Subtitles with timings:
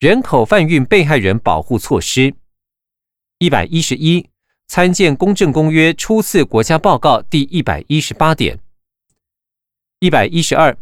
[0.00, 2.32] 人口贩运被害人保护措施。
[3.38, 4.30] 一百一十一，
[4.66, 8.58] 参见公正公约初次国家报告第一百一十八点。
[9.98, 10.74] 一百一十二，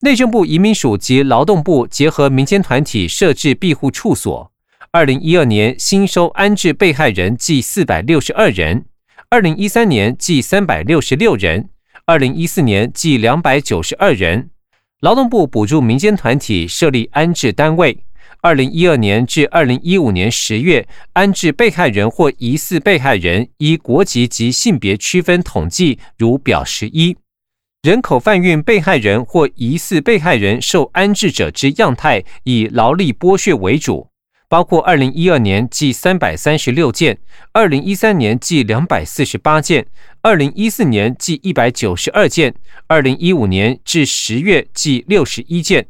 [0.00, 4.52] 内政部移民署及劳动部结合民间团体设置庇护处所。
[4.90, 8.84] 二零一二年新收安置被害人计四百六十二人，
[9.30, 11.70] 二零一三年计三百六十六人，
[12.04, 14.50] 二零一四年计两百九十二人。
[15.00, 18.04] 劳动部补助民间团体设立安置单位。
[18.42, 27.16] 二零一二年至二零一五年十月，安置被害人或疑似被害人依国籍及性别区分统计，如表十一。
[27.82, 34.08] 人口贩运被害人或疑似被害人受安置者之样态，以劳力剥削为主，
[34.48, 37.18] 包括二零一二年计三百三十六件，
[37.52, 39.86] 二零一三年计两百四十八件，
[40.20, 42.52] 二零一四年计一百九十二件，
[42.88, 45.86] 二零一五年至十月计六十一件。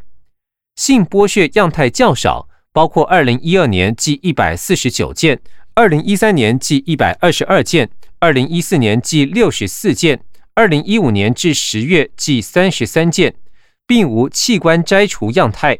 [0.76, 5.40] 性剥削样态较少，包括二零一二年计一百四十九件，
[5.74, 13.34] 二零一三年计一百二十二件，二零一四年计六十四件，二零一五年至十月计三十三件，
[13.86, 15.78] 并无器官摘除样态。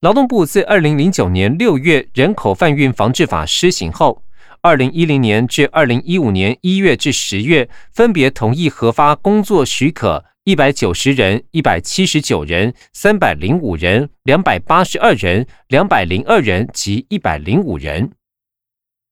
[0.00, 4.22] 劳动部自二零零九年六月人口贩运防治法施行后，
[4.60, 10.24] 二零一零年至二零一五年一月至十月，分别同意核发工作许可。
[10.46, 18.12] 一百九十人、一百七十九人、三百零五人、两百八十二人、两百零二人及一百零五人。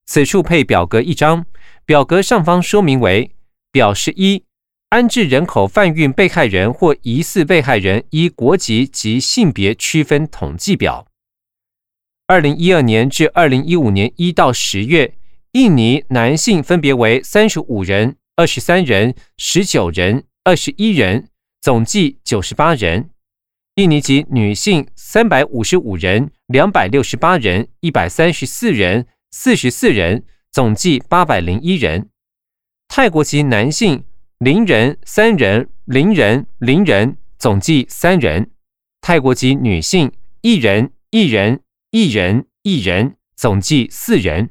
[0.05, 1.45] 此处配表格一张，
[1.85, 3.31] 表格上方说明为
[3.69, 4.45] 表示一：
[4.87, 11.05] 安置人口贩运被害人或疑似被害人依国籍及性别区分统计表。
[12.27, 15.15] 二零一二年至二零一五年一到十月，
[15.51, 20.23] 印尼男性分别为三十五人、二十三人、十九人。
[20.47, 21.29] 二十一人，
[21.59, 23.09] 总计九十八人；
[23.77, 32.09] 印尼籍女性三百五十五人，两百六十八人，一百三十四人，四十四人，总计八百零一人；
[32.87, 34.03] 泰国籍男性
[34.37, 38.45] 零人、三人、零人、零人，总计三人；
[39.01, 44.49] 泰国籍女性一人、一人、一人、一人，总计四人；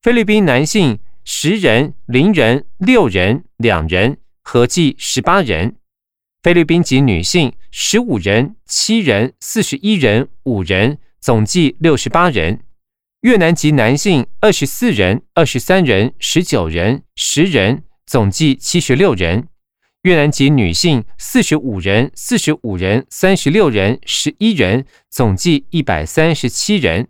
[0.00, 4.18] 菲律宾男性十人、零人、六人、两人。
[4.50, 5.76] 合计十八人，
[6.42, 12.60] 菲律宾籍女性十五人、七人、四十一人、五人，总计六十八人；
[13.20, 19.42] 越南籍男性二十四人、二十三人、十九人、十人，总计七十六人；
[20.04, 27.08] 越南籍女性四十五人、四十五人、三十六人、十一人，总计一百三十七人。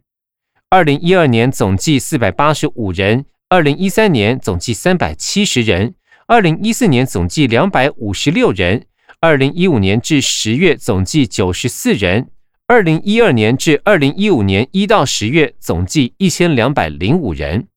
[0.70, 5.94] 二零一二年总计四百八十五人，二零一三年总计三百七十人。
[6.28, 8.86] 二零一四年总计两百五十六人，
[9.18, 12.30] 二零一五年至十月总计九十四人，
[12.66, 17.68] 二零一二年至二零一五年一到十月总计一千两百零五人。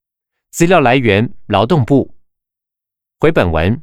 [0.51, 2.13] 资料来源：劳动部。
[3.21, 3.81] 回本文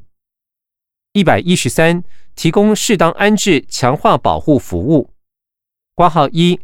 [1.15, 2.05] 一百一十三，
[2.35, 5.09] 提供适当安置、强化保护服务。
[5.95, 6.61] 挂号一。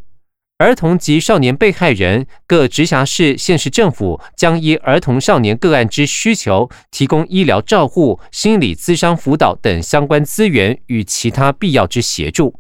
[0.59, 12.55] 儿童及少年被害人各直辖市、县市政府将依儿童少年个案之需求，提供医疗照护、心理咨商辅导等相关资源与其他必要之协助。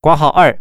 [0.00, 0.58] 挂号二，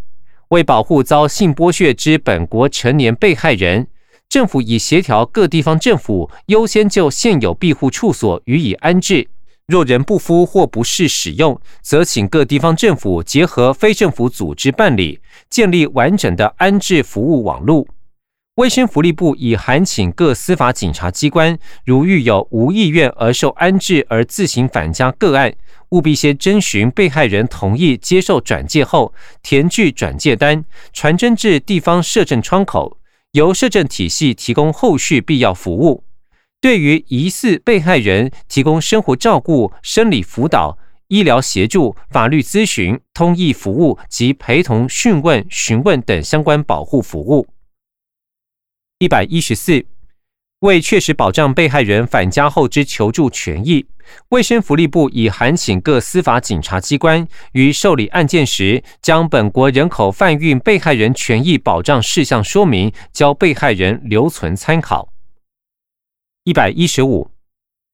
[0.49, 3.87] 为保护遭性剥削之本国成年被害人，
[4.27, 9.29] 政府已协调各地方政府优先就现有庇护处所予以安置。
[9.67, 15.19] 若人不敷或不适使用，则请各地方政府结合非政府组织办理，
[15.49, 17.87] 建立完整的安置服务网络。
[18.55, 25.55] 卫生福利部已函请各司法警察机关，如遇有无意愿而受安置而自行返家个案，
[25.91, 32.97] 务必先征询被害人同意接受转介后，填具转介单，传真至地方社政窗口，
[33.31, 36.03] 由社政体系提供后续必要服务。
[36.59, 40.77] 对于疑似被害人，提供生活照顾、生理辅导、
[41.09, 47.47] 医疗协助、法律咨询、通译服务及陪同讯问、询问等相关保护服务。
[48.99, 49.85] 一百一十四，
[50.59, 53.87] 为确实保障被害人返家后之求助权益，
[54.29, 65.11] 卫生福利部已函请各司法警察机关于受理案件时，将本国人口贩运被害人权益保障事项说明，交被害人留存参考。
[66.43, 67.31] 一百一十五，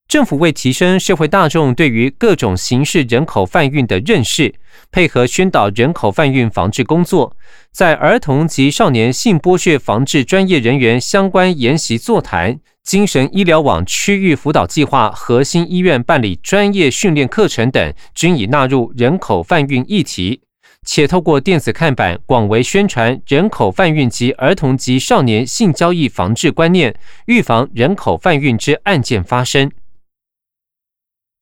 [0.08, 4.54] 政府为提升社会大众对于各种形式人口贩运的认识，
[4.92, 7.36] 配合宣导人口贩运防治工作，
[7.72, 20.42] 在儿童及少年性剥削防治专业人员相关研习座谈、精神医疗网区域辅导计划核心医院办理专业训练课程等，均已纳入人口贩运议题。
[20.86, 29.72] 且透过电子看板广为宣传人口贩运及儿童及少年性交易防治观念，预防人口贩运之案件发生。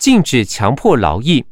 [0.03, 1.45] 禁止强迫劳役。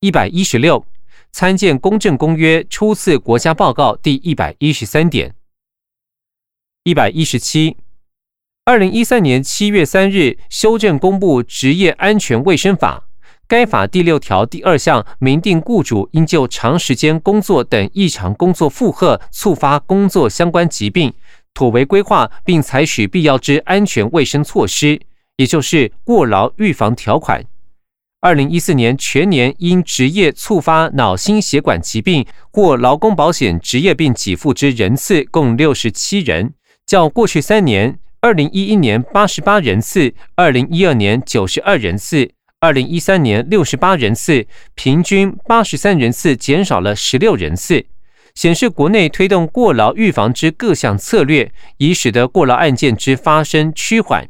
[0.00, 0.84] 一百一十六，
[1.32, 5.34] 参见《公正公约》初次国家报告第一百一十三点。
[6.84, 7.78] 一百一十七，
[8.66, 13.04] 二零一三年七月三日修正公布《职业安全卫生法》。
[13.48, 21.14] 该法第六条第二项明定，雇主应就长时间工作等异常工作负荷触发工作相关疾病，
[21.54, 25.00] 妥为规划并采取必要之安全卫生措施，
[25.36, 27.44] 也就是过劳预防条款。
[28.20, 36.54] 二零一四年全年因职业触发脑心血管疾病或劳工保险职业病给付之人次共六十七人，
[36.86, 42.30] 较过去三年二零一一年八十八人次，二零一二年九十二人次。
[42.58, 47.84] 二零一三年六十八人次，平均八十三人次，减少了十六人次，
[48.34, 54.26] 显示国内推动过劳预防之各项策略，已使得过劳案件之发生趋缓。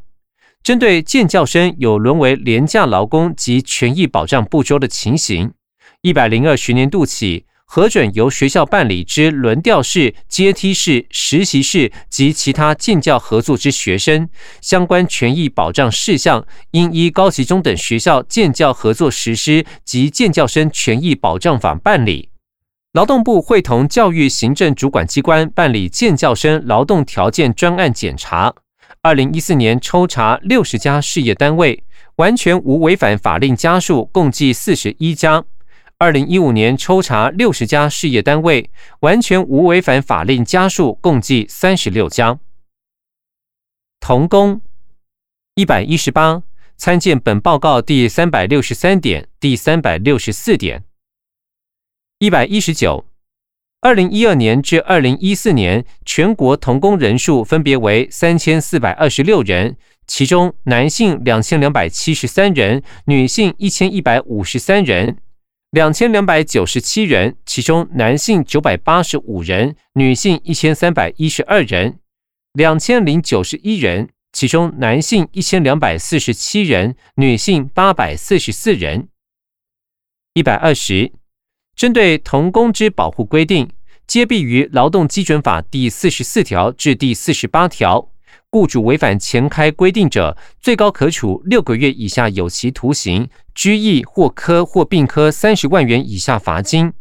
[0.67, 5.53] 针对建教生有沦为廉价劳工及权益保障不周的情形，
[6.01, 7.45] 一百零二学年度起。
[7.65, 14.27] 核准由学校办理之轮调式、阶梯式、实习室及其他建教合作之学生，
[14.59, 22.31] 相关权益保障事项，应依高级中等学校建教合作实施及建教生权益保障法办理。
[22.91, 28.53] 劳动部会同教育行政主管机关办理建教生劳动条件专案检查。
[29.01, 31.83] 二零一四年抽查六十家事业单位，
[32.15, 35.45] 完全无违反法令家数共计四十一家。
[35.99, 42.39] 二零一五年抽查六十家事业单位，完全无违反法令家数，共计三十六家。
[43.99, 44.61] 童工
[45.55, 46.43] 一百一十八，
[46.75, 50.83] 参见本报告第三百六十三点、第三百六十四点。
[52.19, 53.05] 一百一十九，
[53.79, 59.77] 二零一二年至二零一四年全国童工人数分别为三千四百二十六人，
[60.07, 65.17] 其中男性两千两百七十三人，女性一千一百五十三人。
[65.69, 71.99] 两千两百九十七人，其中男性九百八十五人，女性一千三百一十二人；
[72.53, 79.09] 两千零九十一人，其中男性一千两百四十七人，女性八百四十四人。
[80.33, 81.11] 一百二十，
[81.77, 83.69] 针对童工之保护规定，
[84.07, 88.09] 皆必于《劳动基准法》第四十四条至第四十八条。
[88.49, 96.91] 雇主违反前开规定者，最高可处六个月以下有期徒刑、拘役或科或并科三十万元以下罚金。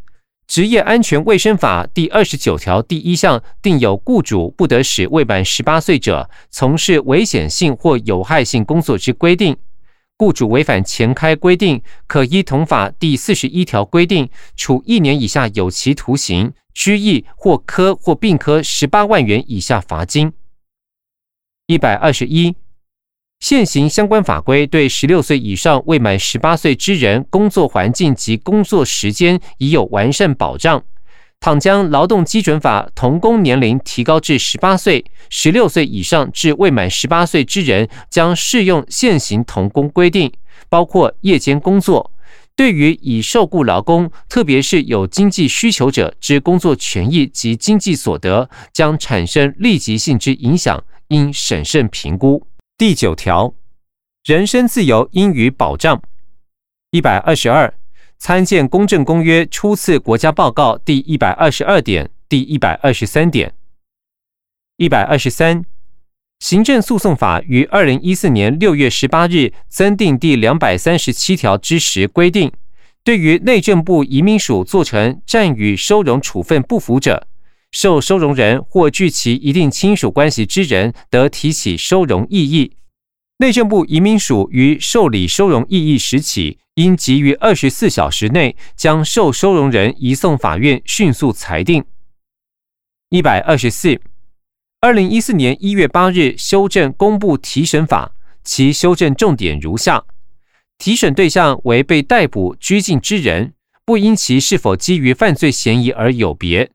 [0.46, 9.56] 职业安全卫生法第二十九条第一项定有雇主不得使未满十八岁者从事危险性或有害性工作之规定。
[10.18, 20.32] 雇主违反前开规定，可依同法第四十一条规定，处一年以下有期徒刑、拘役或科或并科十八万元以下罚金。
[21.66, 22.54] 一百二十一，
[23.40, 30.82] 现行相关法规对十六岁以上未满十八岁之人工作环境及工作时间已有完善保障。
[31.40, 40.32] 倘将劳动基准法童工年龄提高至十八岁，十六岁以上至未满十八岁之人将适用现行童工规定，
[40.68, 42.12] 包括夜间工作。
[42.56, 50.82] 对于已受雇劳工，特别是有经济需求者之工作权益及经济所得，将产生立即性之影响。
[51.08, 52.48] 应审慎评估。
[52.76, 53.54] 第九条，
[54.24, 56.02] 人身自由应予保障。
[56.90, 57.72] 一百二十二，
[58.18, 63.54] 参见《公正公约》初次国家报告第一百二十二点、第一百二十三点。
[64.78, 65.64] 一百二十三，
[66.40, 72.52] 行政诉讼法于二零一四年六月十八日增订第两百三十七条之时规定，
[73.04, 77.26] 对于内政部移民署做成暂予收容处分不服者。
[77.70, 82.76] 受收容人或据其一定亲属关系之人，得提起收容异议。
[83.38, 91.82] 内政部移民署于受理收容异议时起，应急于二十四小时内将受收容人移送法院迅速裁定。
[93.08, 93.98] 一百二十四，
[94.80, 98.12] 二零一四年一月八日修正公布提审法，
[98.44, 100.04] 其修正重点如下：
[100.76, 103.54] 提审对象为被逮捕拘禁之人，
[103.86, 106.70] 不因其是否基于犯罪嫌疑而有别。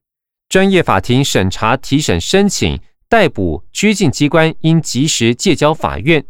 [0.50, 6.25] 专业法庭审查提审申请，逮捕拘禁机关应及时借交法院，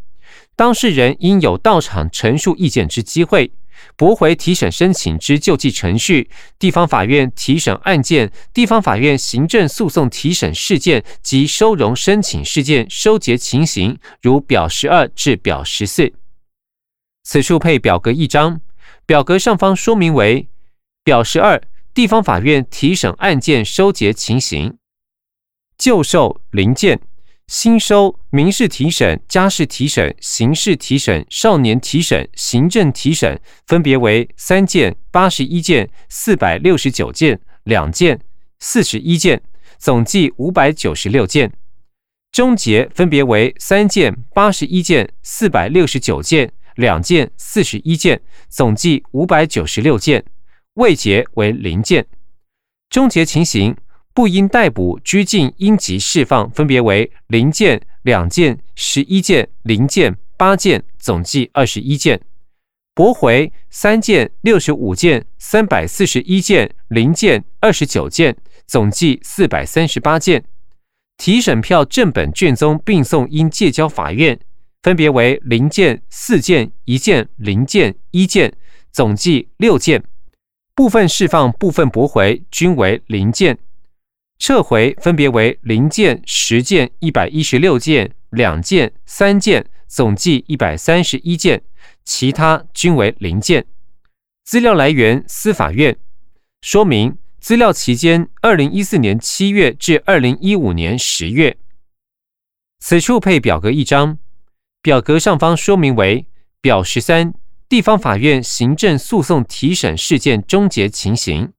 [0.58, 3.54] 当事人应有到场陈述意见之机会，
[3.96, 6.30] 驳回提审申请之救济程序。
[6.58, 16.14] 地方法院提审案件、地方法院行政诉讼提审事件及收容申请事件收结情形，如表十二至表十四。
[17.24, 18.62] 此处配表格一张，
[19.06, 20.48] 表格上方说明为
[21.04, 21.62] 表十二。
[21.94, 24.78] 地方法院提审案件收结情形。
[25.78, 27.02] 旧售零件。
[27.52, 38.22] 新收民事提审、家事提审、刑事提审、少年提审、行政提审，分别为三件、八十一件、四百六十九件、两件、
[38.62, 39.44] 四十一件，
[39.78, 41.52] 总计五百九十六件。
[42.32, 50.24] 终结分别为三件、八十一件、四百六十九件、两件、四十一件，总计五百九十六件。
[50.76, 52.08] 未结为零件。
[52.90, 53.76] 终结情形。
[54.14, 62.18] 不应逮捕、拘禁、应急释放，分别为零件、两件、十一件、零件、八件，总计二十一件；
[62.94, 68.36] 驳回三件、六十五件、三百四十一件、零件二十九件，
[68.68, 70.44] 总计四百三十八件。
[71.18, 74.38] 提审票正本卷宗并送应借交法院，
[74.82, 78.52] 分别为零件、四件、一件、零件、一件，
[78.92, 80.04] 总计六件。
[80.74, 83.58] 部分释放、部分驳回，均为零件。
[84.42, 91.62] 撤回分别为零件十件、一百一十六件、两件、三件，总计一百三十一件，
[92.04, 93.68] 其他均为零件。
[94.44, 95.96] 资料来源：司法院。
[96.64, 101.56] 说明：资料期间，二零一四年七月至二零一五年十月。
[102.80, 104.18] 此处配表格一张，
[104.82, 106.26] 表格上方说明为
[106.60, 107.36] 表十三：
[107.70, 111.54] 地方法院行政诉讼提审事件终结情形。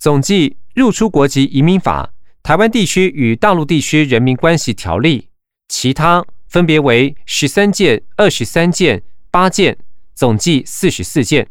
[0.00, 0.56] 总计。
[0.78, 5.28] 入出国籍移民法、台湾地区与大陆地区人民关系条例，
[5.68, 9.76] 其他分别为十三件、二十三件、八件，
[10.14, 11.48] 总计四十四件。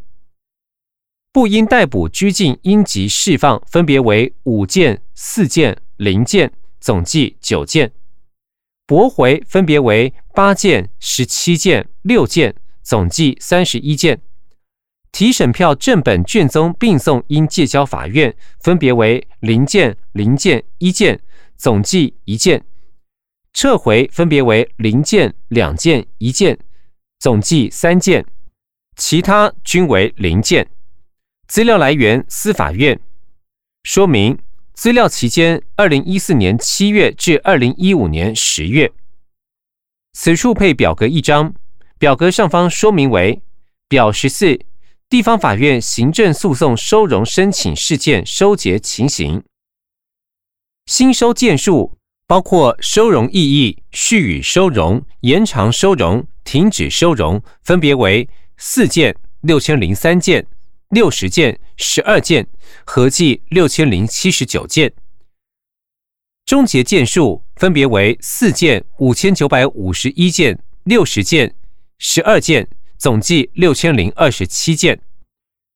[1.32, 7.92] 不应逮捕、拘禁、应急释放，分别为五件、四件、零件，总计九件。
[8.88, 14.22] 驳回分别为八件、十七件、六件，总计三十一件。
[15.12, 21.20] 提审票正本卷宗并送应借交法院，分别为零件、零件、一件，
[21.56, 22.60] 总计一件；
[23.54, 26.60] 撤回分别为零件、两件、一件，
[27.20, 28.22] 总计三件；
[28.96, 30.68] 其他均为零件。
[31.48, 33.00] 资料来源：司法院。
[33.84, 34.38] 说明：
[34.74, 38.92] 资料期间，二零一四年七月至二零一五年十月。
[40.14, 41.56] 此处配表格一张，
[41.98, 43.42] 表格上方说明为
[43.88, 44.60] 表十四。
[45.10, 49.42] 地方法院行政诉讼收容申请事件收结情形，
[50.86, 51.98] 新收件数
[52.28, 60.46] 包括收容异议、续予收容、延长收容、停止收容，分别为四件、六千零三件、
[60.90, 62.46] 六十件、十二件，
[62.84, 64.92] 合计六千零七十九件。
[66.46, 71.56] 终结件数分别为四件、五千九百五十一件、六十件、
[71.98, 72.68] 十二件。
[72.98, 75.00] 总计六千零二十七件，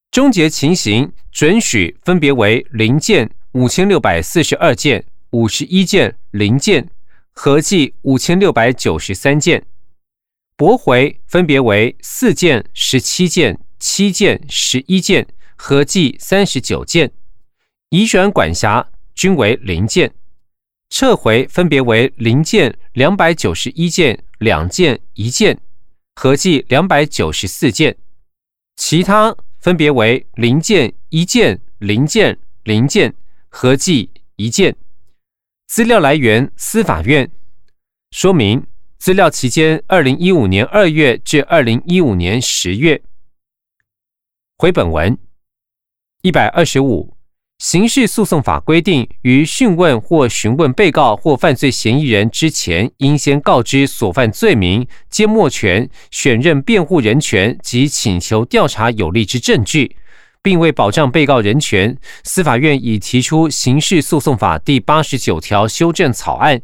[0.10, 6.90] 终结情形准许分别为零件五千六百四十二件、五十一件零件，
[7.32, 9.62] 合计五千六百九十三件；
[10.56, 17.10] 驳回分别为四件、十七件、七件、十一件，合计三十九件；
[17.90, 20.10] 移转管辖均为零件；
[20.90, 25.60] 撤回分别为零件两百九十一件、两件、一件。
[26.16, 27.98] 合计两百九十四件，
[28.76, 33.16] 其他分别为零件、一件、零件、零件，
[33.50, 34.76] 合计一件。
[35.68, 37.32] 资料来源：司法院。
[38.12, 43.02] 说明：资料期间，二零一五年二月至二零一五年十月。
[44.58, 45.18] 回本文
[46.22, 47.18] 一百二十五。
[47.62, 59.96] 刑事诉讼法规定，于讯问或询问被告或犯罪嫌疑人之前，应先告知所犯罪名、缄默权、选任辩护人权及请求调查有利之证据，
[60.42, 66.60] 并为保障被告人权，司法院已提出刑事诉讼法第八十九条修正草案，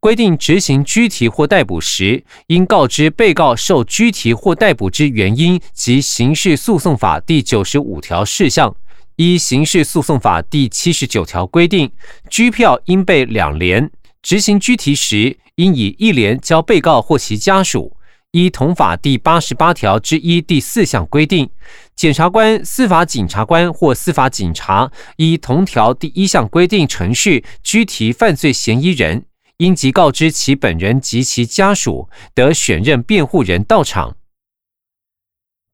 [0.00, 8.76] 规定执行拘提或逮捕时，应告知被告受拘提或逮捕之原因及刑事诉讼法第九十五条事项。
[9.16, 11.90] 依刑事诉讼法第七十九条规定，
[12.30, 13.90] 拘票应被两联，
[14.22, 17.96] 执行拘提时应以一联交被告或其家属。
[18.30, 21.50] 依同法第八十八条之一第四项规定，
[21.94, 29.26] 检察官、司法警察官或司法警察依同条第一项规定程序拘提犯罪嫌疑人，
[29.58, 34.16] 应即告知其本人及其家属，得选任辩护人到场。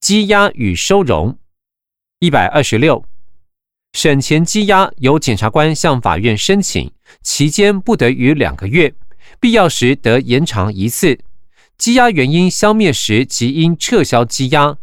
[0.00, 1.38] 羁押与收容
[2.18, 3.04] 一百二十六。
[3.92, 6.90] 审前羁押由检察官向法院申请，
[7.22, 8.94] 期间不得逾两个月，
[9.40, 11.18] 必要时得延长一次。
[11.78, 14.76] 羁押原因消灭时，即应撤销羁押。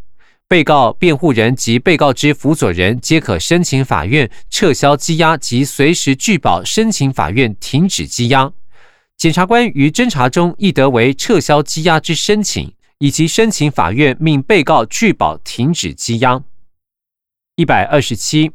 [0.47, 8.53] 被告、辩护人及被告之辅佐人皆可申请法院撤销羁押及随时拒保申请法院停止羁押。
[9.17, 16.43] 检察官于侦查中亦得为撤销羁押之申请，以及申请法院命被告拒保停止羁押。
[17.55, 18.51] 一百二十七，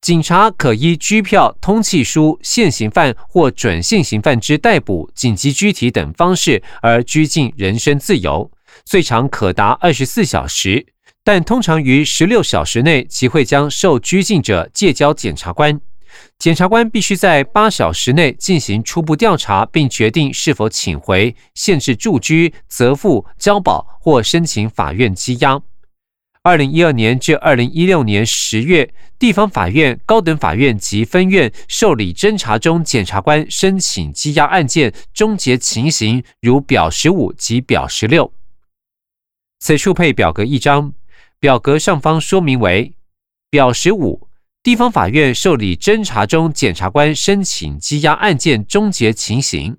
[0.00, 8.50] 警察可依拘票、通缉书、现行犯或准现行犯之逮捕、紧急拘提等方式而拘禁人身自由。
[8.84, 10.86] 最长可达二十四小时，
[11.24, 15.78] 但通常于十六小时内即会将受拘禁者借交检察官。
[16.38, 25.60] 检察官必须在八小时内进行初步调查，并决定是否请回、限制住居、责付、交保或申请法院羁押。
[26.42, 38.32] 二零一二年至二零一六年十月，地方法院、高等法院及分院受理侦查中检察官申请羁押案件终结情形，如表十五及表十六。
[39.58, 40.92] 此处配表格一张，
[41.40, 42.94] 表格上方说明为
[43.50, 44.28] 表十五，
[44.62, 49.76] 地方法院受理侦查中检察官申请羁押案件终结情形。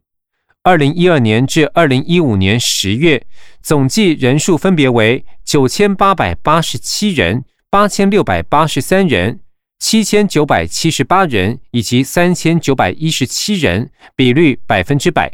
[0.62, 3.26] 二零一二年至二零一五年十月，
[3.62, 9.40] 总计人数分别为九千八百八十七人、八千六百八十三人、
[9.80, 15.34] 七千九百七十八人以及三千九百一十七人，比率百分之百。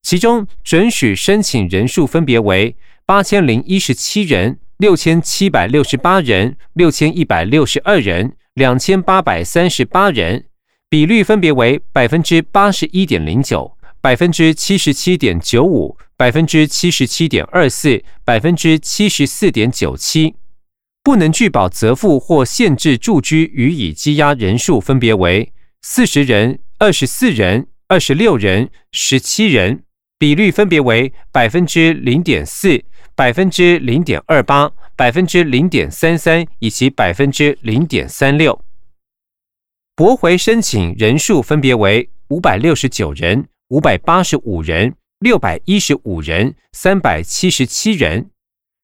[0.00, 2.76] 其中准许申请人数分别为。
[3.04, 10.44] 八千零一十七人，六千七百六十八人，六千一百六十二人，两千八百三十八人，
[10.88, 20.36] 比率分别为百分之八十一点零九、百分之七十七点九五、百分之七十七点二四、百分之七十四点九七。
[21.02, 29.82] 不能拒保责付或限制住居予以羁押人数分别为四十人、二十四人、二十六人、十七人，
[30.16, 32.84] 比率分别为百分之零点四。
[33.16, 38.64] 百分之零点二八、百分之零点三三以及百分之零点三六，
[39.96, 48.28] 驳回申请人数分别为五百六十九人、五百八十五人、六百一十五人、三百七十七人，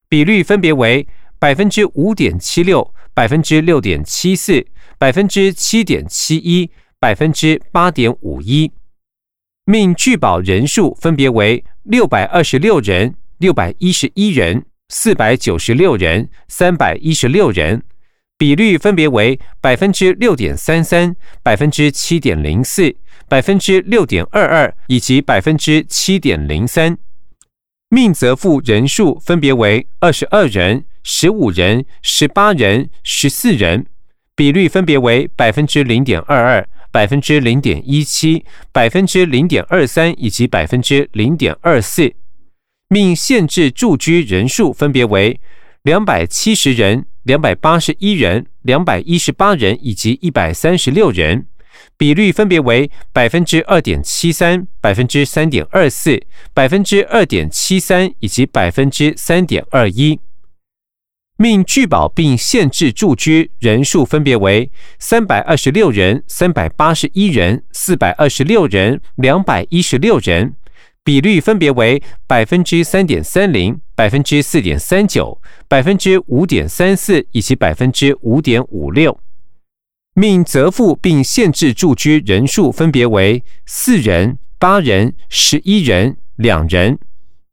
[0.08, 1.06] 比率分别为
[1.38, 4.64] 百分之五点七六、百分之六点七四、
[4.98, 8.72] 百分之七点七一、百分之八点五一，
[9.64, 13.14] 命拒保人数分别为六百二十六人。
[13.38, 17.84] 六百一十一人、四百九十六人、三百一十六人，
[18.36, 22.96] 比率分别为百分之六点三三、百分之七点零四、
[23.28, 26.96] 百分之六点二二以及百分之七点零三。
[27.90, 33.86] 命责付人数分别为二十二人、十五人、十八人、十四人，
[34.34, 42.12] 比率分别为百分之零点二二、百分之零点一七、百分之零点二三以及百分之零点二四。
[42.88, 45.38] 命限制住居人数分别为
[45.82, 51.46] 两百七十人、两百八十一人、两百一十八人以及一百三十六人，
[51.96, 56.20] 比率分别为百分之二点七三、百分之三点二四、
[56.54, 60.20] 百分之二点七三以及百分之三点二一。
[61.36, 70.54] 命拒保并限制住居人数分别为三百二十六人、三百八十一人、四百二十六人、两百一十六人。
[71.08, 79.18] 比率分别为百分之三点三零、百分之四点三九、百分之五点三四以及百分之五点五六。
[80.18, 86.98] 命责付并限制驻居人数分别为四人、八人、十一人、两人。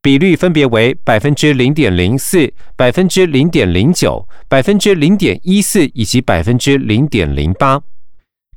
[0.01, 7.79] 比率分别为百分之零点零四、百分之零点零九、百分之零点一四以及百分之零点零八。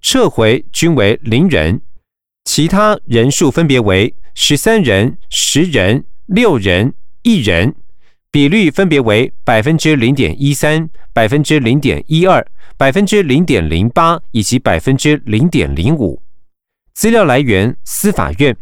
[0.01, 1.83] 撤回均为零人，
[2.45, 4.15] 其他人数分别为。
[4.35, 7.75] 十三人、十人、六人、一人，
[8.31, 16.21] 比率分别为百分之零点一三、百分之零点一二、百分之零点零八以及百分之零点零五。
[16.93, 18.55] 资料来源：司法院。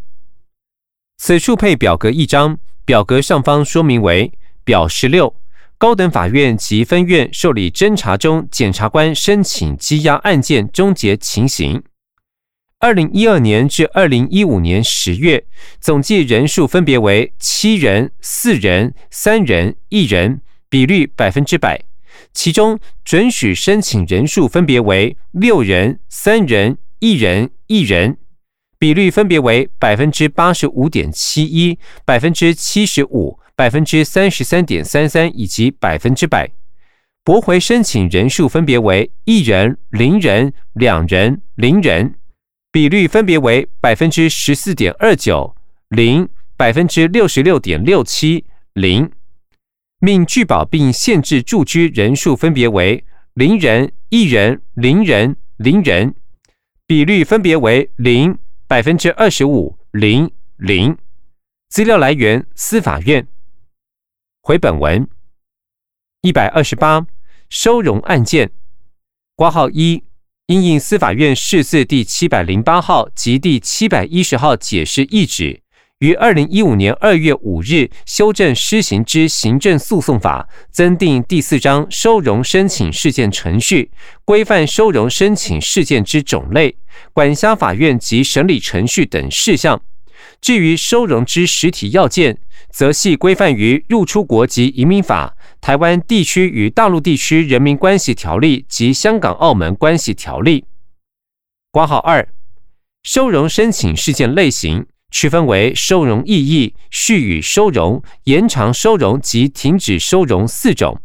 [1.17, 4.31] 此处配表格一张，表格上方说明为
[4.63, 5.35] 表十六：
[5.77, 11.83] 高等法院及分院受理侦查中检察官申请羁押案件终结情形。
[12.79, 15.43] 二零一二年至二零一五年十月，
[15.81, 21.81] 总计人数分别为七人、四人、三人、一人，比率百分之百。
[22.35, 28.19] 其中准许申请人数分别为六人、三人、一人、一人，
[28.77, 36.51] 比率分别为百分之八十五点七一、百分之七十五、百分之三十三点三三以及百分之百。
[37.23, 42.13] 驳回申请人数分别为一人、零人、两人、零人。
[42.71, 45.55] 比率分别为百分之十四点二九
[45.89, 49.11] 零、百分之六十六点六七零。
[49.99, 53.03] 命拒保并限制住居人数分别为
[53.33, 56.13] 零人、一人、零人、零人，
[56.85, 60.95] 比率分别为零、百分之二十五、零、零。
[61.69, 63.27] 资料来源：司法院。
[64.41, 65.07] 回本文
[66.21, 67.05] 一百二十八
[67.49, 68.51] 收容案件
[69.35, 70.03] 挂号一，
[70.47, 75.59] 因应司法院释字第七百零八号及第七百一十号解释意旨。
[75.99, 83.91] 于二零一五年二月五日修正施行之行政诉讼法，增订第四章收容申请事件程序，
[84.23, 86.77] 规范收容申请事件之种类、
[87.11, 89.81] 管辖法院及审理程序等事项。
[90.39, 92.37] 至于收容之实体要件，
[92.71, 100.65] 则系规范于入出国及移民法、台湾地区与大陆地区人民关系条例及香港澳门关系条例。
[101.71, 102.27] 挂号二，
[103.03, 104.85] 收容申请事件类型。
[105.09, 110.99] 区分为收容异议、续予收容、延长收容及停止收容四种。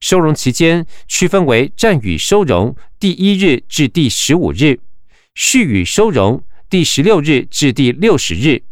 [0.00, 4.80] 收容期间区分为暂予收容第一日至第十五日，
[5.34, 8.64] 续予收容第十六日至第六十日，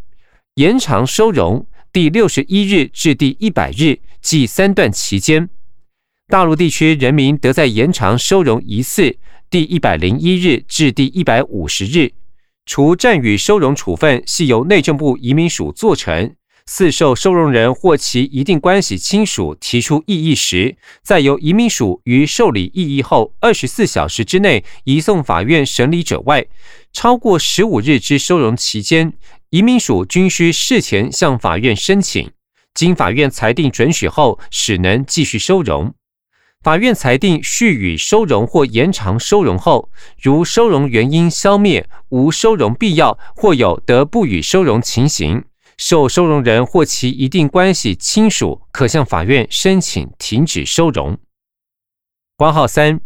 [0.56, 5.48] 延长收容第六十一日至第一百日，即三段期间。
[6.28, 9.16] 大陆地区人民得在延长收容一次，
[9.48, 12.12] 第一百零一日至第一百五十日。
[12.66, 16.35] 除暂予收容处分系由内政部移民署做成，
[16.66, 26.44] 四受收容人或其一定关系亲属提出异议时，再由移民署于受理异议后二十四小时之内移送法院审理者外，
[26.92, 29.14] 超过十五日之收容期间，
[29.50, 32.32] 移民署均需事前向法院申请，
[32.74, 35.94] 经法院裁定准许后，始能继续收容。
[36.62, 39.88] 法院裁定续予收容或延长收容后，
[40.20, 45.44] 如收容原因消灭、无收容必要或有得不予收容情形，
[45.78, 51.16] 受收容人或其一定关系亲属可向法院申请停止收容。
[52.37, 53.00] 关号三，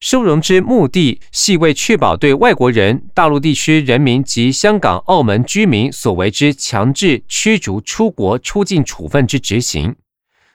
[0.00, 9.94] 收容之目的系为确保对外国人、大陆地区人民及香港、澳门居民所为之强制驱逐出国出境处分之执行。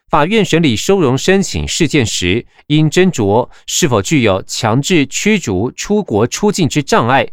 [0.10, 7.28] 法院审理收容申请事件时，应斟酌是否具有强制驱逐出国出境之障碍，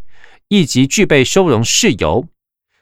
[0.49, 2.27] 以及具备收容事由、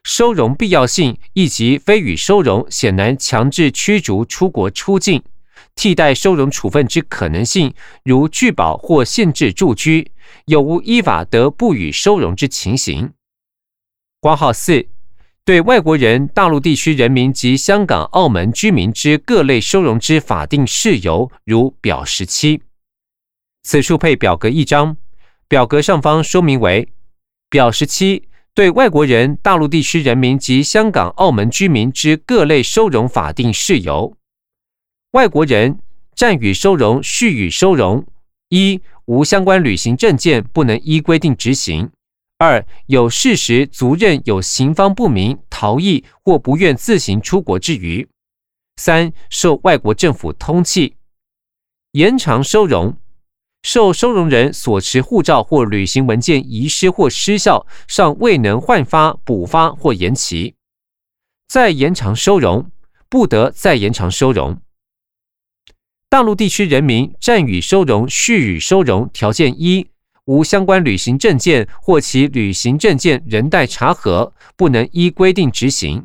[0.02, 5.22] 收容必要性，以及非予收容显然强制驱逐出国出境、
[5.80, 7.72] 替代收容处分之可能性，
[8.04, 10.12] 如拒保或限制住居，
[10.44, 13.14] 有无依法得不予收容之情形。
[14.20, 14.88] 挂号四。
[15.42, 22.60] 对外国人、大陆地区人民及香港、澳门居民之各类收容之法定事由，如表十七，
[23.62, 24.98] 此处配表格一张，
[25.48, 26.92] 表格上方说明为
[27.48, 28.28] 表十七。
[28.52, 34.14] 对外国人、大陆地区人民及香港、澳门居民之各类收容法定事由，
[35.12, 35.80] 外国人
[36.14, 38.06] 暂予收容、续予收容：
[38.48, 41.90] 一、无相关旅行证件，不能依规定执行。
[42.38, 48.06] 二有事实足认有行方不明、逃逸或不愿自行出国之余；
[48.76, 50.92] 三受外国政府通缉，
[51.90, 52.96] 延长收容，
[53.64, 60.54] 受收容人所持护照或旅行文件遗失或失效，尚未能换发、补发或延期，
[61.48, 62.70] 再延长收容，
[63.08, 64.56] 不得再延长收容。
[66.10, 69.86] 大陆地区人民暂予收容、续予收容条件一。
[70.24, 76.04] 无相关旅行证件或其旅行证件仍待查核，不能依规定执行。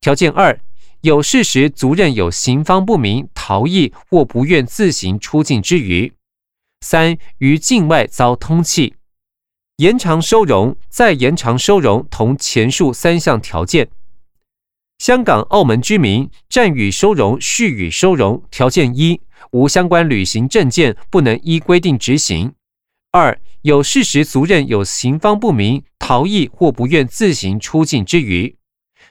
[0.00, 0.58] 条件二，
[1.02, 6.10] 有事实足认有行方不明、逃逸或不愿自行出境之余。
[6.80, 8.94] 三，于境外遭通缉，
[9.76, 13.90] 延长收容，再延长收容同前述三项条件。
[14.98, 19.20] 香港、澳门居民暂予收容、续予收容条件一，
[19.52, 22.52] 无相关旅行证件，不能依规定执行。
[23.12, 28.56] 二有事实足认有行方不明、逃逸或不愿自行出境之余；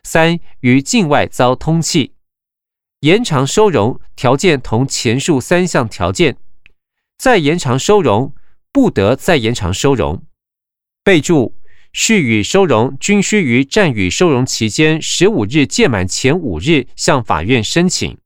[0.03, 2.11] 三于境外遭通缉，
[2.99, 6.37] 延长收容条件同前述三项条件，
[7.17, 8.33] 再延长收容
[8.73, 10.21] 不得再延长收容。
[11.01, 11.55] 备注：
[11.99, 18.17] 续予收容均需于暂予收容期间十五日届满前五日向法院申请；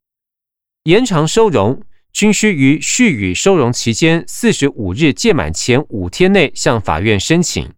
[0.83, 1.81] 延长收容。
[2.11, 7.71] 均需于续予收容期间四十五日届满前五天内向法院申请，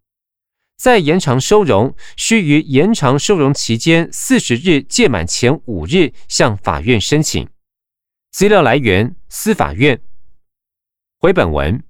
[0.75, 7.47] 再延长收容需于延长收容期间四十日届满前五日向法院申请。
[8.32, 10.01] 资料来源：司法院。
[11.19, 11.84] 回本文。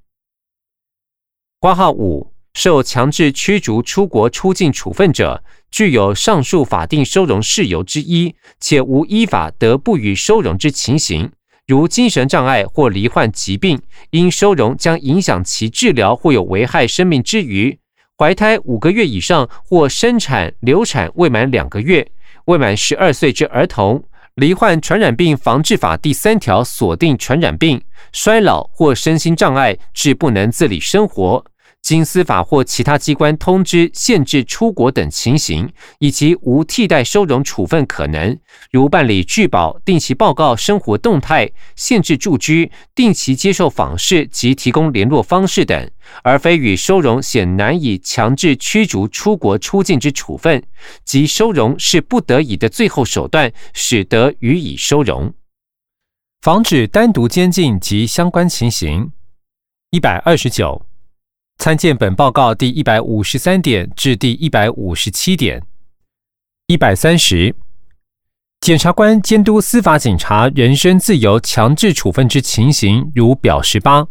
[1.57, 11.31] 挂号五受强制驱逐出国出境处分者，具有上述法定收容事由之一，且无依法得不予收容之情形，
[11.65, 17.79] 如精神障碍或罹患疾病，因收容将影响其治疗或有危害生命之余，
[18.17, 22.07] 怀胎五个月以上或生产流产未满两个月，
[22.45, 24.03] 未满十二岁之儿童。
[24.35, 27.79] 罹患传染病防治法第三条锁定传染病、
[28.11, 31.45] 衰老或身心障碍，致不能自理生活，
[31.83, 35.69] 经司法或其他机关通知限制出国等情形，
[35.99, 38.39] 以及无替代收容处分可能，
[38.71, 45.91] 如办理拒保、定期报告生活动态、限制住居、定期接受访视及提供联络方式等，
[46.23, 50.63] 而非与收容显难以强制驱逐出国出境之处分，
[51.03, 55.33] 即收容是不得已的最后手段，使得予以收容，
[56.41, 59.11] 防止单独监禁及相关情形。
[59.91, 60.92] 一百二十九。
[61.57, 65.63] 参见本报告第一百五十三点至第一百五十七点。
[66.67, 67.55] 一百三十，
[68.59, 74.07] 检察官监督司法警察人身自由强制处分之情形，如表十八。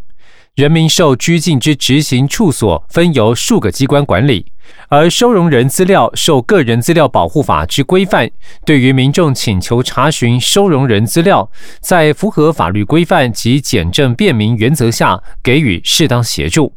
[0.54, 4.52] 人民受拘禁之执行处所分由数个机关管理，
[4.88, 8.30] 而收容人资料受个人资料保护法之规范。
[8.66, 11.50] 对于民众请求查询收容人资料，
[11.80, 16.74] 在符合法律规范及简政便民原则下，给予适当协助。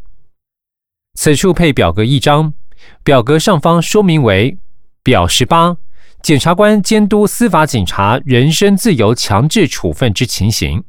[1.16, 2.54] 此处配表格一张，
[3.04, 4.58] 表格上方说明为
[5.02, 5.78] 表十八，
[6.22, 10.84] 检察官监督司法警察人身自由强制处分之情形。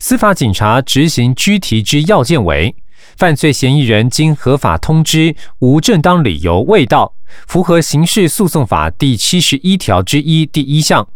[0.00, 2.76] 司法警察执行拘提之要件为：
[3.16, 7.14] 犯罪嫌疑人经合法通知，无正当理由未到，
[7.46, 11.08] 符合刑事诉讼法第七十一条之一第一项，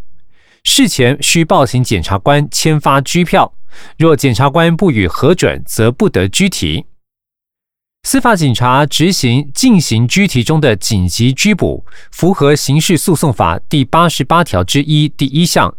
[0.64, 3.52] 事前需报请检察官签发拘票，
[3.98, 6.86] 若检察官不予核准，则不得拘提。
[8.04, 15.72] 司法警察执行进行拘提中的紧急拘捕，符合刑事诉讼法第八十八条之一第一项。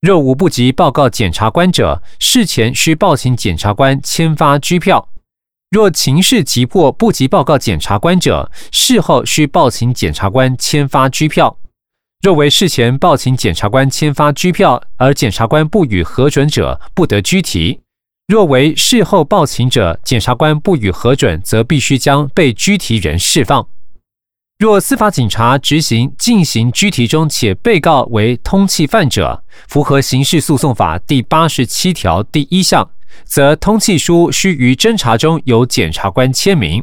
[0.00, 5.08] 若无不及报告检察官者，事前需报请检察官签发拘票；
[5.70, 11.56] 若情势急迫不及报告检察官者，事后需报请检察官签发拘票。
[12.22, 17.80] 若为事前报请检察官签发拘票，而检察官不予核准者，不得拘提。
[18.26, 23.68] 若为事后报请者，检察官不予核准，则必须将被拘提人释放。
[24.58, 32.88] 若司法警察执行进行拘提中，且被告为通缉犯者，符合刑事诉讼法第八十七条第一项，
[33.26, 36.82] 则通缉书须于侦查中由检察官签名。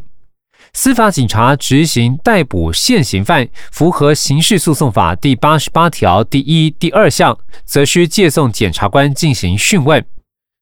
[0.74, 10.04] 司法警察执行逮捕现行犯，符合刑事诉讼法第八十八条第一、第二项，则需借送检察官进行讯问。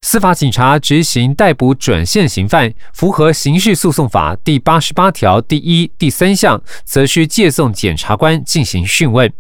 [0.03, 9.33] 司法警察执行逮捕准现行犯，符合刑事诉讼法第八十八条第一、第三项，则需借送检察官进行讯问。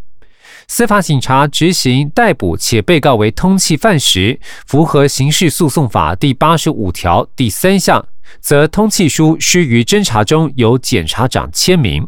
[0.68, 8.06] 司法警察执行逮捕且被告为通缉犯时，符合刑事诉讼法第八十五条第三项，
[8.40, 12.06] 则通缉书须于侦查中由检察长签名。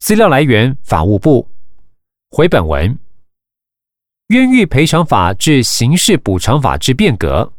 [0.00, 1.48] 资料来源：法务部。
[2.30, 2.98] 回本文。
[4.32, 7.52] 冤狱赔偿法至刑事补偿法之变革，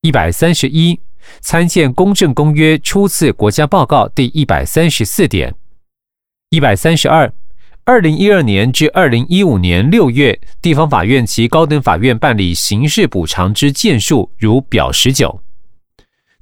[0.00, 0.98] 一百三十一，
[1.40, 5.54] 参见公正公约初次国家报告第一百三十四点，
[6.48, 7.32] 一百三十二，
[7.84, 15.40] 二零一二年至二零一五年六月，地方法院及高等法院办理刑事补偿之件数，如表十九。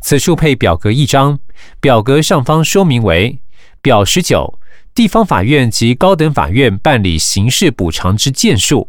[0.01, 1.39] 此处配表格一张，
[1.79, 3.39] 表格上方说明为
[3.83, 4.59] 表十九，
[4.95, 8.89] 地方法院及高等法院办理刑事补偿之件数。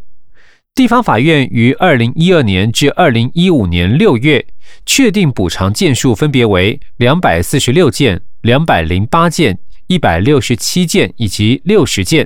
[0.80, 4.46] 地方法院于二零一二年至二零一五年六月
[4.86, 12.24] 确定补偿件数分别为两百四十六件、两百零八件、一百六十七件以及六十件；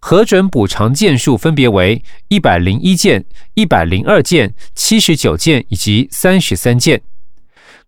[0.00, 7.00] 核准补偿件数分别为一百零一件、一百零二件、七十九件以及三十三件。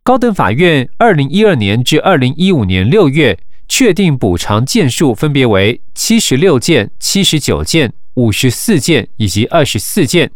[0.05, 7.92] 高等法院二零一二年至二零一五年六月确定补偿件数分别为七十六件、七十九件。
[8.16, 10.31] 五十四件以及二十四件，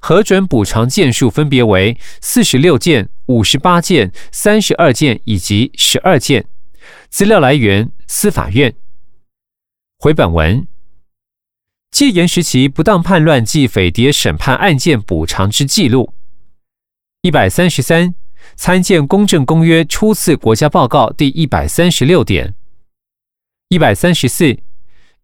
[0.00, 6.46] 核准补偿件数分别为四十六件、五十八件、三十二件以及十二件。
[7.10, 8.74] 资料来源：司法院。
[9.98, 10.66] 回本文。
[11.90, 16.14] 戒严时期不当叛乱及匪谍审判案件补偿之记录。
[17.20, 18.14] 一百三十三，
[18.54, 22.54] 参见公正公约初次国家报告第一百三十六点。
[23.68, 24.58] 一百三十四。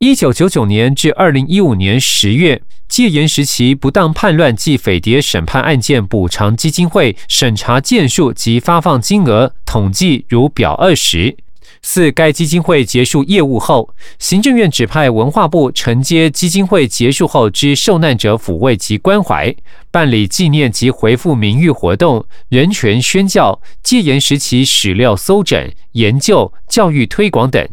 [0.05, 11.37] 一九九九年至二零一五年十月，戒严时期不当叛乱暨匪谍审判案件补偿基金会审查件数及发放金额统计如表二十。
[11.83, 19.55] 四该基金会结束业务后，行政院指派文化部承接基金会结束后之受难者抚慰及关怀，
[19.93, 27.65] 办理纪念及回复名誉活动、人权宣教、戒严时期史料搜整、研究、教育推广等。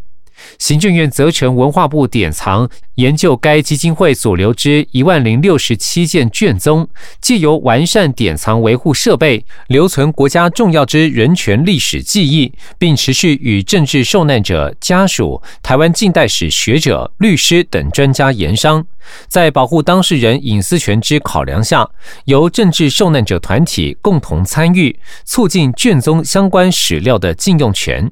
[0.58, 6.88] 行政院责成文化部典藏研究该基金会所留之一万零六十七件卷宗，
[7.22, 18.86] 借由完善典藏维护设备，留存国家重要之人权历史记忆，并持续与政治受难者家属、台湾近代史学者、律师等专家研商，
[19.28, 21.90] 在保护当事人隐私权之考量下，
[22.26, 28.12] 由政治受难者团体共同参与，促进卷宗相关史料的禁用权。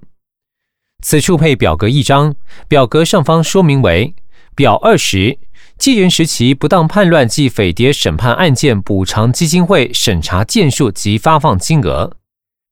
[1.04, 2.36] 此处配表格一张，
[2.68, 4.16] 表格上方说明为
[4.56, 5.38] 表二十，
[5.78, 12.18] 戒严时期不当叛乱及匪谍审判案件补偿基金会审查件数及发放金额，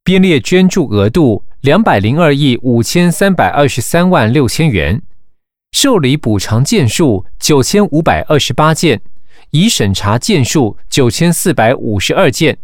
[0.03, 5.03] 编列捐助额度两百零二亿五千三百二十三万六千元，
[5.71, 9.01] 受理补偿件数九千五百二十八件，
[9.51, 12.57] 已审查件数九千四百五十二件，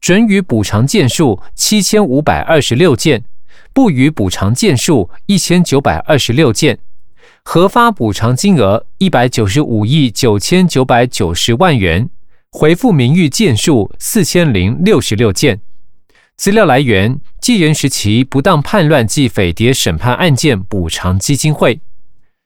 [0.00, 3.24] 准予补偿件数七千五百二十六件。
[3.72, 6.78] 不予补偿件数一千九百二十六件，
[7.42, 12.10] 核发补偿金额一百九十五亿九千九百九十万元，
[12.50, 15.60] 回复名誉件数四千零六十六件。
[16.36, 21.80] 资料来源：纪元时期不当叛乱暨匪谍审判案件补偿基金会。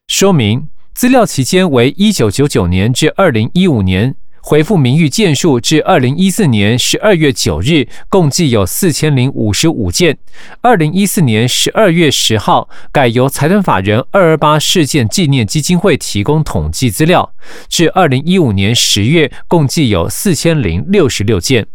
[0.09, 4.17] 说明：资料期间为一九九九年至二零一五年。
[4.47, 10.19] 回复名誉件数至二零一四年十二月九日，共计有四千零五十五件。
[10.61, 17.33] 二零一四年十二月十号，改由财团法人二二八事件纪念基金会提供统计资料，
[17.71, 21.67] 至二零一五年十月，共计有四千零六十六件。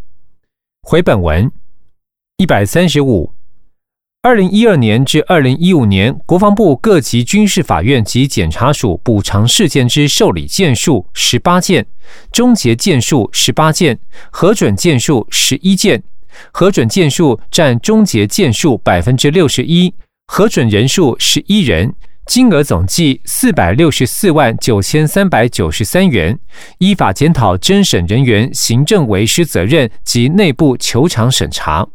[0.83, 1.51] 回本文
[2.37, 3.38] 一百三十五。
[4.21, 11.85] 二零一二年至二零一五年，国防部各级军事法院及检察署补偿事件之受理件数十八件，
[12.29, 13.97] 终结件数十八件，
[14.29, 16.03] 核准件数十一件，
[16.51, 19.93] 核准件数占终结件数百分之六十一，
[20.27, 26.37] 核准人数十一人，金额总计四百六十四万九千三百九十三元，
[26.79, 31.87] 依法检讨侦审人员行政为师责任及内部求偿审查。